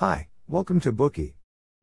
[0.00, 1.34] Hi, welcome to Bookey.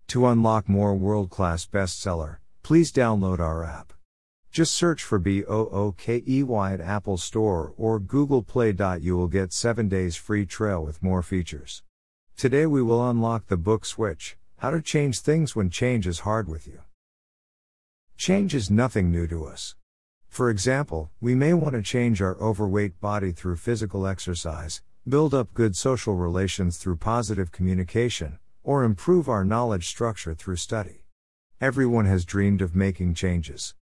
[0.08, 3.94] To unlock more world class bestseller, please download our app.
[4.50, 8.74] Just search for B O O K E Y at Apple Store or Google Play.
[9.02, 11.84] You will get 7 days free trial with more features.
[12.36, 16.50] Today we will unlock the book Switch How to Change Things When Change is Hard
[16.50, 16.80] with You.
[18.18, 19.76] Change is nothing new to us.
[20.28, 25.54] For example, we may want to change our overweight body through physical exercise, build up
[25.54, 31.06] good social relations through positive communication, or improve our knowledge structure through study.
[31.62, 33.74] Everyone has dreamed of making changes.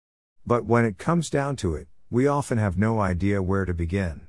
[0.45, 4.27] But when it comes down to it, we often have no idea where to begin.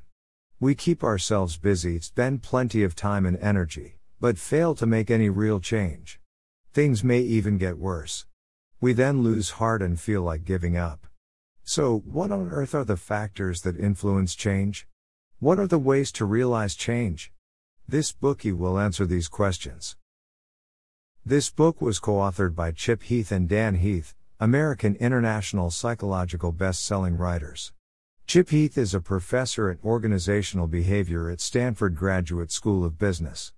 [0.58, 5.28] We keep ourselves busy, spend plenty of time and energy, but fail to make any
[5.28, 6.18] real change.
[6.72, 8.24] Things may even get worse.
[8.80, 11.06] We then lose heart and feel like giving up.
[11.62, 14.86] So, what on earth are the factors that influence change?
[15.38, 17.30] What are the ways to realize change?
[17.86, 19.94] This Bookey will answer these questions.
[21.26, 26.82] This book was co authored by Chip Heath and Dan Heath, American International Psychological Best
[26.82, 27.74] Selling Writers.
[28.26, 33.52] Chip Heath is a professor at organizational behavior at Stanford Graduate School of Business.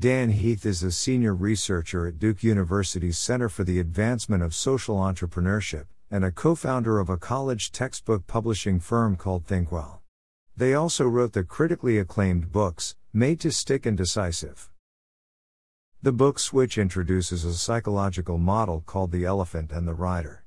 [0.00, 4.96] Dan Heath is a senior researcher at Duke University's Center for the Advancement of Social
[4.96, 10.00] Entrepreneurship and a co founder of a college textbook publishing firm called Thinkwell.
[10.58, 14.68] They also wrote the critically acclaimed books, Made to Stick and Decisive.
[16.02, 20.44] The book Switch introduces a psychological model called the elephant and the rider.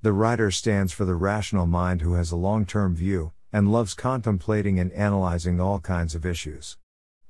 [0.00, 3.94] The rider stands for the rational mind who has a long term view, and loves
[3.94, 6.76] contemplating and analyzing all kinds of issues.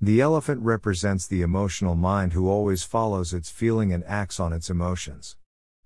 [0.01, 4.71] The elephant represents the emotional mind who always follows its feeling and acts on its
[4.71, 5.37] emotions.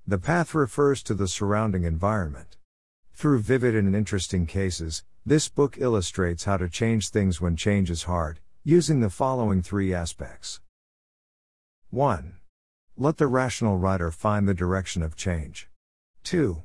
[0.06, 2.56] The path refers to the surrounding environment.
[3.14, 8.04] Through vivid and interesting cases, this book illustrates how to change things when change is
[8.04, 10.60] hard, using the following three aspects.
[11.90, 12.36] 1.
[12.96, 15.68] Let the rational rider find the direction of change.
[16.22, 16.62] 2.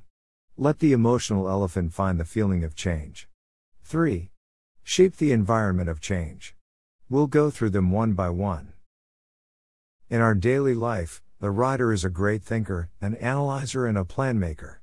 [0.57, 3.27] Let the emotional elephant find the feeling of change.
[3.83, 4.29] 3.
[4.83, 6.55] Shape the environment of change.
[7.09, 8.73] We'll go through them one by one.
[10.07, 14.37] In our daily life, the rider is a great thinker, an analyzer, and a plan
[14.37, 14.80] maker.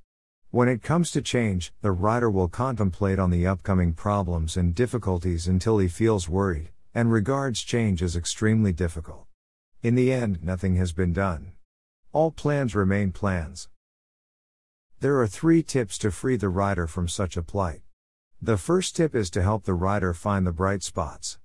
[0.51, 5.47] When it comes to change, the rider will contemplate on the upcoming problems and difficulties
[5.47, 9.27] until he feels worried, and regards change as extremely difficult.
[9.83, 11.53] In the end, nothing has been done.
[12.13, 13.69] All plans remain plans.
[15.01, 17.83] There are three tips to free the rider from such a plight.
[18.41, 21.39] The first tip is to help the rider find the bright spots.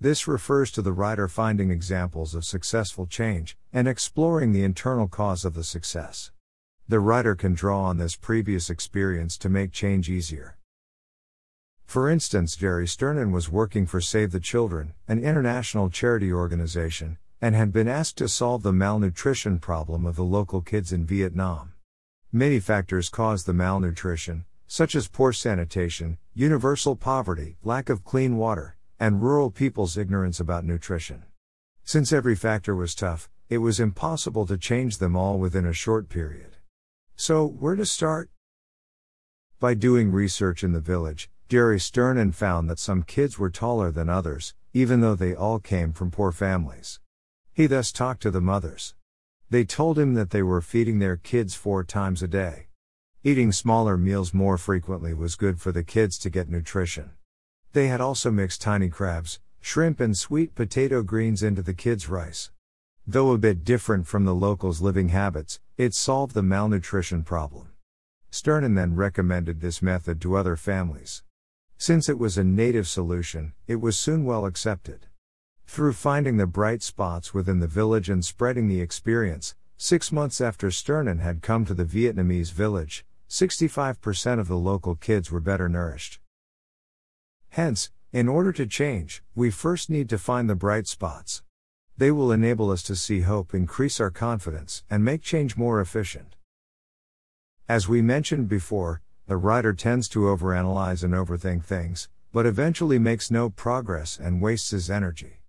[0.00, 5.44] This refers to the rider finding examples of successful change and exploring the internal cause
[5.44, 6.30] of the success.
[6.86, 10.58] The rider can draw on this previous experience to make change easier.
[11.86, 17.54] For instance, Jerry Sternin was working for Save the Children, an international charity organization, and
[17.54, 21.72] had been asked to solve the malnutrition problem of the local kids in Vietnam.
[22.30, 28.76] Many factors cause the malnutrition, such as poor sanitation, universal poverty, lack of clean water,
[29.00, 31.22] and rural people's ignorance about nutrition.
[31.82, 36.10] Since every factor was tough, it was impossible to change them all within a short
[36.10, 36.53] period.
[37.16, 38.28] So, where to start?
[39.60, 44.08] By doing research in the village, Jerry Sternin found that some kids were taller than
[44.08, 46.98] others, even though they all came from poor families.
[47.52, 48.94] He thus talked to the mothers.
[49.48, 52.66] They told him that they were feeding their kids four times a day.
[53.22, 57.12] Eating smaller meals more frequently was good for the kids to get nutrition.
[57.72, 62.50] They had also mixed tiny crabs, shrimp, and sweet potato greens into the kids' rice.
[63.06, 67.68] Though a bit different from the locals' living habits, it solved the malnutrition problem.
[68.30, 71.22] Sternin then recommended this method to other families.
[71.76, 75.06] Since it was a native solution, it was soon well accepted.
[75.66, 80.70] Through finding the bright spots within the village and spreading the experience, six months after
[80.70, 86.20] Sternin had come to the Vietnamese village, 65% of the local kids were better nourished.
[87.50, 91.43] Hence, in order to change, we first need to find the bright spots.
[91.96, 96.34] They will enable us to see hope, increase our confidence, and make change more efficient.
[97.68, 103.30] As we mentioned before, the rider tends to overanalyze and overthink things, but eventually makes
[103.30, 105.40] no progress and wastes his energy.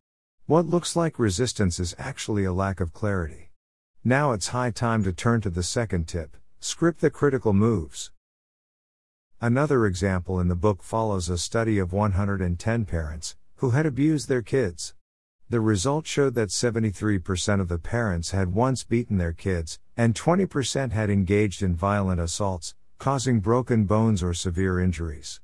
[0.45, 3.50] What looks like resistance is actually a lack of clarity.
[4.03, 8.12] Now it's high time to turn to the second tip script the critical moves.
[9.41, 14.41] Another example in the book follows a study of 110 parents who had abused their
[14.41, 14.94] kids.
[15.47, 20.92] The result showed that 73% of the parents had once beaten their kids, and 20%
[20.92, 25.42] had engaged in violent assaults, causing broken bones or severe injuries.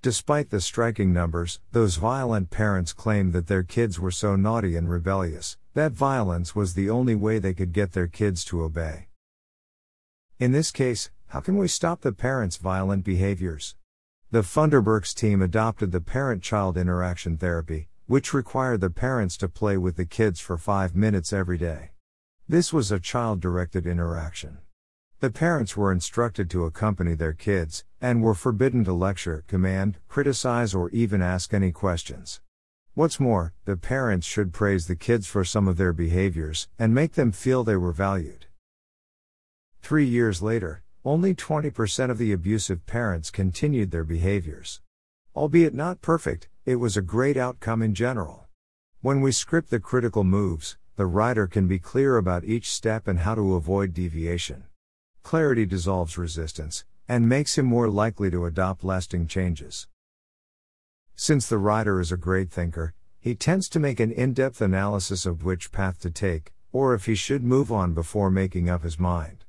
[0.00, 4.88] Despite the striking numbers, those violent parents claimed that their kids were so naughty and
[4.88, 9.08] rebellious, that violence was the only way they could get their kids to obey.
[10.38, 13.76] In this case, how can we stop the parents' violent behaviors?
[14.30, 19.78] The Funderburks team adopted the parent child interaction therapy, which required the parents to play
[19.78, 21.92] with the kids for five minutes every day.
[22.46, 24.58] This was a child directed interaction.
[25.20, 30.74] The parents were instructed to accompany their kids, and were forbidden to lecture, command, criticize,
[30.74, 32.42] or even ask any questions.
[32.92, 37.14] What's more, the parents should praise the kids for some of their behaviors, and make
[37.14, 38.44] them feel they were valued.
[39.80, 44.81] Three years later, only 20% of the abusive parents continued their behaviors.
[45.34, 48.48] Albeit not perfect, it was a great outcome in general.
[49.00, 53.20] When we script the critical moves, the rider can be clear about each step and
[53.20, 54.64] how to avoid deviation.
[55.22, 59.86] Clarity dissolves resistance, and makes him more likely to adopt lasting changes.
[61.16, 65.24] Since the rider is a great thinker, he tends to make an in depth analysis
[65.24, 68.98] of which path to take, or if he should move on before making up his
[68.98, 69.46] mind.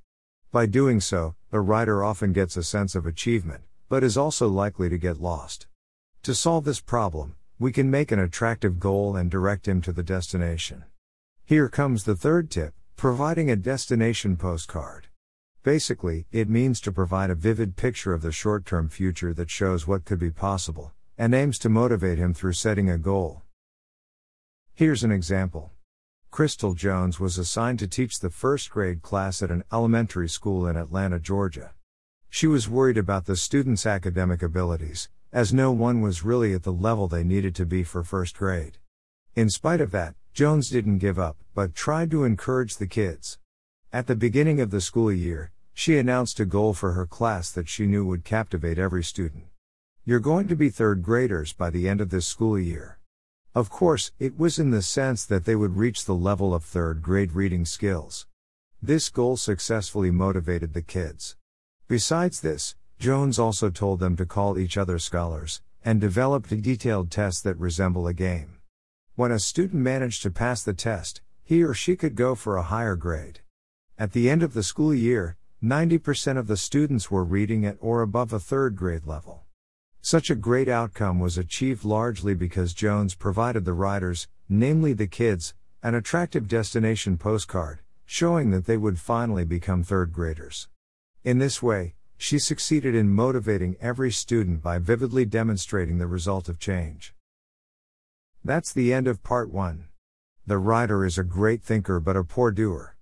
[0.49, 4.87] By doing so, the rider often gets a sense of achievement, but is also likely
[4.87, 5.67] to get lost.
[6.23, 10.03] To solve this problem, we can make an attractive goal and direct him to the
[10.03, 10.85] destination.
[11.43, 15.07] Here comes the third tip providing a destination postcard.
[15.63, 19.85] Basically, it means to provide a vivid picture of the short term future that shows
[19.85, 23.41] what could be possible, and aims to motivate him through setting a goal.
[24.73, 25.71] Here's an example.
[26.31, 30.77] Crystal Jones was assigned to teach the first grade class at an elementary school in
[30.77, 31.73] Atlanta, Georgia.
[32.29, 36.71] She was worried about the students' academic abilities, as no one was really at the
[36.71, 38.77] level they needed to be for first grade.
[39.35, 43.39] In spite of that, Jones didn't give up, but tried to encourage the kids.
[43.91, 47.67] At the beginning of the school year, she announced a goal for her class that
[47.67, 49.45] she knew would captivate every student.
[50.05, 52.99] You're going to be third graders by the end of this school year.
[53.55, 57.01] Of course, it was in the sense that they would reach the level of third
[57.01, 58.27] grade reading skills.
[58.83, 61.37] This goal successfully motivated the kids.
[61.87, 67.41] Besides this, Jones also told them to call each other scholars, and developed detailed tests
[67.41, 68.59] that resemble a game.
[69.15, 72.63] When a student managed to pass the test, he or she could go for a
[72.63, 73.41] higher grade.
[73.99, 78.01] At the end of the school year, 90% of the students were reading at or
[78.01, 79.43] above a third grade level.
[79.99, 85.53] Such a great outcome was achieved largely because Jones provided the riders, namely the kids,
[85.81, 90.69] an attractive destination postcard, showing that they would finally become third graders.
[91.25, 96.57] In this way, she succeeded in motivating every student by vividly demonstrating the result of
[96.57, 97.13] change.
[98.45, 99.89] That's the end of part 1.
[100.47, 102.95] The rider is a great thinker but a poor doer.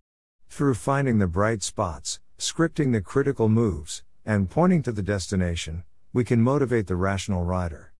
[0.49, 6.23] Through finding the bright spots, scripting the critical moves, and pointing to the destination, we
[6.23, 7.93] can motivate the rational rider.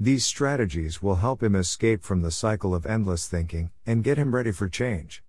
[0.00, 4.34] These strategies will help him escape from the cycle of endless thinking and get him
[4.34, 5.22] ready for change.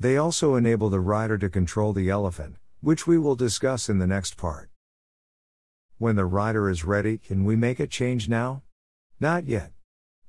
[0.00, 4.06] They also enable the rider to control the elephant, which we will discuss in the
[4.06, 4.70] next part.
[5.98, 8.60] When the rider is ready, can we make a change now?
[9.18, 9.72] Not yet.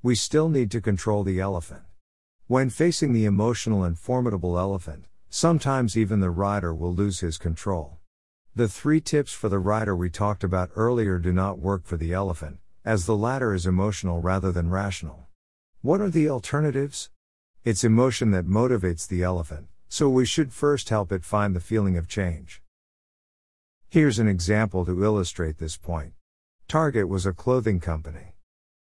[0.01, 1.81] We still need to control the elephant.
[2.47, 7.97] When facing the emotional and formidable elephant, sometimes even the rider will lose his control.
[8.55, 12.13] The three tips for the rider we talked about earlier do not work for the
[12.13, 15.27] elephant, as the latter is emotional rather than rational.
[15.81, 17.09] What are the alternatives?
[17.65, 21.97] It's emotion that motivates the elephant, so we should first help it find the feeling
[21.97, 22.61] of change.
[23.89, 26.11] Here's an example to illustrate this point.
[26.67, 28.35] Target was a clothing company.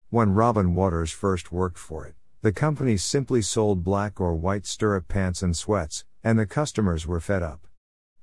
[0.09, 5.07] When Robin Waters first worked for it, the company simply sold black or white stirrup
[5.07, 7.67] pants and sweats, and the customers were fed up.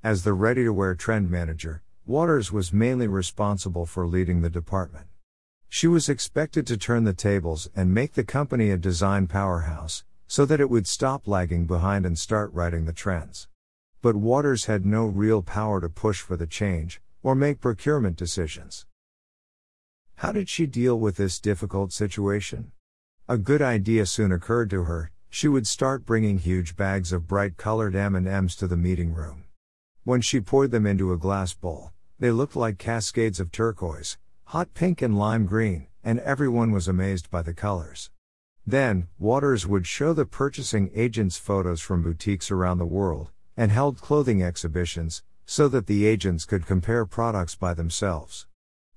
[0.03, 5.07] As the ready to wear trend manager, Waters was mainly responsible for leading the department.
[5.71, 10.45] She was expected to turn the tables and make the company a design powerhouse, so
[10.45, 13.49] that it would stop lagging behind and start riding the trends.
[14.05, 18.85] But Waters had no real power to push for the change, or make procurement decisions.
[20.17, 22.73] How did she deal with this difficult situation?
[23.31, 25.11] A good idea soon occurred to her.
[25.31, 29.45] She would start bringing huge bags of bright colored M&Ms to the meeting room.
[30.03, 34.19] When she poured them into a glass bowl, they looked like cascades of turquoise,
[34.49, 38.11] hot pink and lime green, and everyone was amazed by the colors.
[38.67, 44.01] Then, Waters would show the purchasing agents photos from boutiques around the world, and held
[44.01, 48.47] clothing exhibitions, so that the agents could compare products by themselves.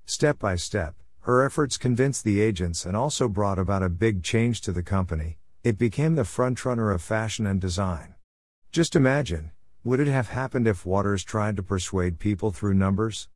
[0.06, 4.60] Step by step, her efforts convinced the agents and also brought about a big change
[4.62, 5.38] to the company.
[5.62, 8.14] It became the frontrunner of fashion and design.
[8.72, 9.50] Just imagine,
[9.84, 13.28] would it have happened if Waters tried to persuade people through numbers?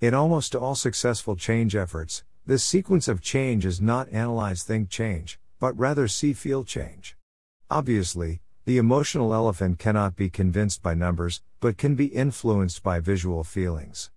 [0.00, 5.38] In almost all successful change efforts, this sequence of change is not analyze think change,
[5.58, 7.16] but rather see feel change.
[7.70, 13.44] Obviously, The emotional elephant cannot be convinced by numbers, but can be influenced by visual
[13.44, 14.10] feelings.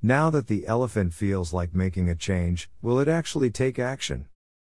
[0.00, 4.28] Now that the elephant feels like making a change, will it actually take action?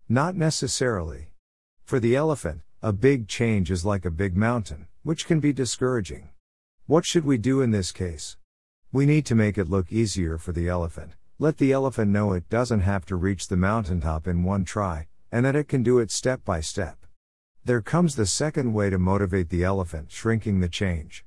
[0.09, 1.31] Not necessarily.
[1.83, 6.29] For the elephant, a big change is like a big mountain, which can be discouraging.
[6.87, 8.37] What should we do in this case?
[8.93, 11.15] We need to make it look easier for the elephant.
[11.41, 15.45] Let the elephant know it doesn't have to reach the mountaintop in one try, and
[15.45, 17.04] that it can do it step by step.
[17.67, 21.25] There comes the second way to motivate the elephant, shrinking the change.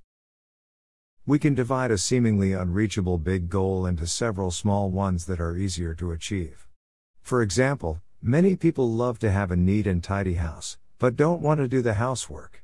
[1.26, 5.96] We can divide a seemingly unreachable big goal into several small ones that are easier
[5.96, 6.68] to achieve.
[7.24, 11.60] For example, many people love to have a neat and tidy house, but don't want
[11.60, 12.64] to do the housework.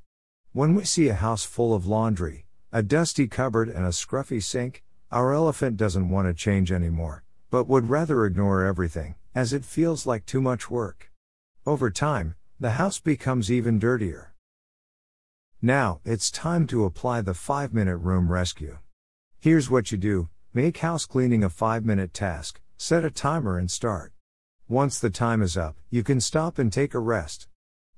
[0.52, 4.84] When we see a house full of laundry, a dusty cupboard, and a scruffy sink,
[5.12, 10.06] our elephant doesn't want to change anymore, but would rather ignore everything, as it feels
[10.06, 11.12] like too much work.
[11.66, 14.34] Over time, the house becomes even dirtier.
[15.62, 18.80] Now, it's time to apply the 5 minute room rescue.
[19.40, 23.72] Here's what you do make house cleaning a 5 minute task, set a timer and
[23.72, 24.12] start.
[24.68, 27.48] Once the time is up, you can stop and take a rest.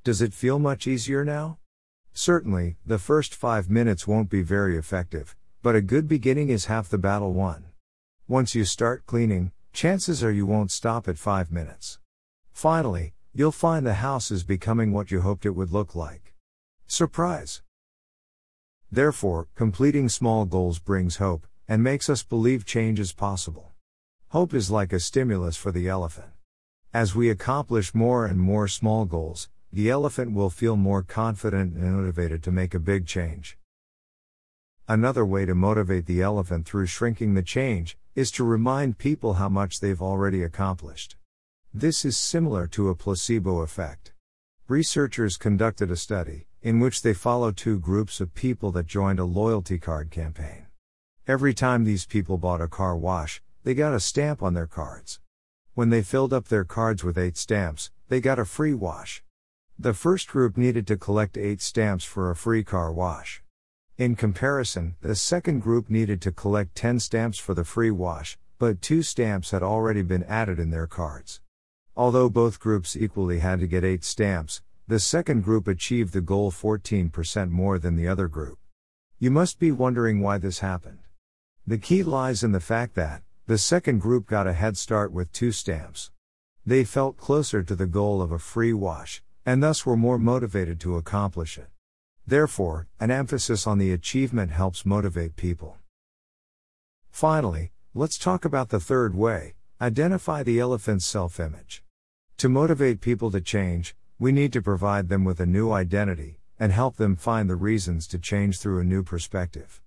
[0.04, 1.58] Does it feel much easier now?
[2.14, 6.88] Certainly, the first 5 minutes won't be very effective, but a good beginning is half
[6.88, 7.66] the battle won.
[8.28, 11.98] Once you start cleaning, chances are you won't stop at 5 minutes.
[12.54, 16.34] Finally, you'll find the house is becoming what you hoped it would look like.
[16.88, 17.62] Surprise!
[18.90, 23.74] Therefore, completing small goals brings hope, and makes us believe change is possible.
[24.30, 26.30] Hope is like a stimulus for the elephant.
[26.94, 31.94] As we accomplish more and more small goals, the elephant will feel more confident and
[31.94, 33.58] motivated to make a big change.
[34.88, 39.50] Another way to motivate the elephant through shrinking the change is to remind people how
[39.50, 41.18] much they've already accomplished.
[41.78, 44.14] This is similar to a placebo effect.
[44.70, 49.26] Researchers conducted a study, in which they followed two groups of people that joined a
[49.26, 50.68] loyalty card campaign.
[51.28, 55.20] Every time these people bought a car wash, they got a stamp on their cards.
[55.74, 59.22] When they filled up their cards with eight stamps, they got a free wash.
[59.78, 63.44] The first group needed to collect eight stamps for a free car wash.
[63.98, 68.82] In comparison, the second group needed to collect 10 stamps for the free wash, but
[68.82, 71.42] two stamps had already been added in their cards.
[71.98, 76.52] Although both groups equally had to get 8 stamps, the second group achieved the goal
[76.52, 78.60] 14% more than the other group.
[79.18, 81.00] You must be wondering why this happened.
[81.66, 85.32] The key lies in the fact that, the second group got a head start with
[85.32, 86.12] two stamps.
[86.66, 90.82] They felt closer to the goal of a free wash, and thus were more motivated
[90.82, 91.70] to accomplish it.
[92.28, 95.78] Therefore, an emphasis on the achievement helps motivate people.
[97.10, 101.85] Finally, let's talk about the third way identify the elephant's self image.
[102.40, 106.74] To motivate people to change, we need to provide them with a new identity, and
[106.74, 109.82] help them find the reasons to change through a new perspective.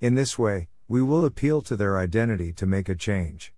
[0.00, 3.52] In this way, we will appeal to their identity to make a change.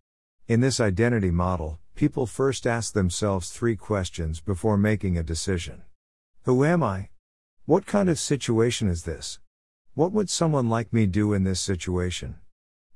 [0.48, 5.82] In this identity model, people first ask themselves three questions before making a decision
[6.42, 7.10] Who am I?
[7.64, 9.38] What kind of situation is this?
[9.94, 12.40] What would someone like me do in this situation?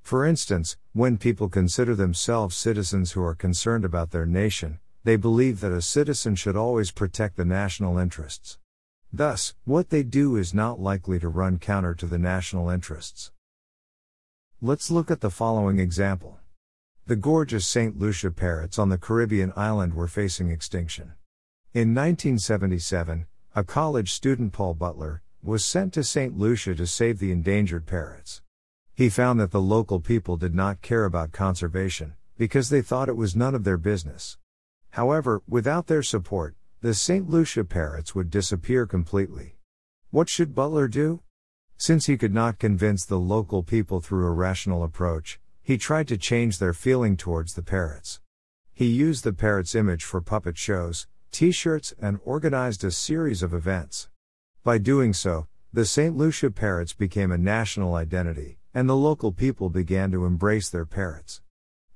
[0.03, 5.61] For instance, when people consider themselves citizens who are concerned about their nation, they believe
[5.61, 8.59] that a citizen should always protect the national interests.
[9.13, 13.31] Thus, what they do is not likely to run counter to the national interests.
[14.61, 16.41] Let's look at the following example.
[17.07, 17.97] The gorgeous St.
[17.97, 21.13] Lucia parrots on the Caribbean island were facing extinction.
[21.73, 26.37] In 1977, a college student, Paul Butler, was sent to St.
[26.37, 28.43] Lucia to save the endangered parrots.
[28.93, 33.17] He found that the local people did not care about conservation, because they thought it
[33.17, 34.37] was none of their business.
[34.97, 37.29] However, without their support, the St.
[37.29, 39.59] Lucia parrots would disappear completely.
[40.09, 41.21] What should Butler do?
[41.77, 46.17] Since he could not convince the local people through a rational approach, he tried to
[46.17, 48.21] change their feeling towards the parrots.
[48.73, 53.53] He used the parrot's image for puppet shows, t shirts, and organized a series of
[53.53, 54.09] events.
[54.65, 56.17] By doing so, the St.
[56.17, 61.43] Lucia parrots became a national identity, and the local people began to embrace their parrots.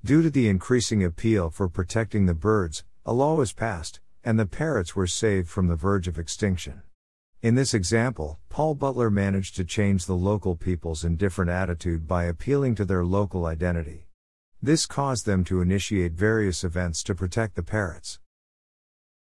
[0.04, 4.46] Due to the increasing appeal for protecting the birds, a law was passed, and the
[4.46, 6.82] parrots were saved from the verge of extinction.
[7.42, 12.74] In this example, Paul Butler managed to change the local people's indifferent attitude by appealing
[12.74, 14.06] to their local identity.
[14.62, 18.20] This caused them to initiate various events to protect the parrots.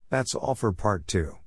[0.10, 1.38] That's all for part 2.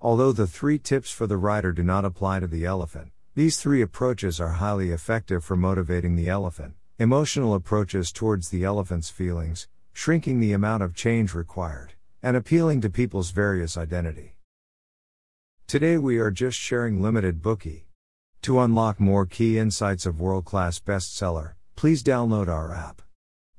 [0.00, 3.80] Although the three tips for the rider do not apply to the elephant, these three
[3.80, 10.40] approaches are highly effective for motivating the elephant emotional approaches towards the elephant's feelings, shrinking
[10.40, 14.36] the amount of change required, and appealing to people's various identity.
[15.66, 17.84] Today we are just sharing limited Bookey.
[18.42, 23.02] To unlock more key insights of world class bestseller, please download our app.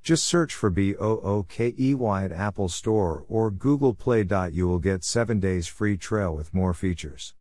[0.03, 4.25] Just search for B O O K E Y at Apple Store or Google Play.
[4.51, 7.35] You will get 7 days free trial with more features.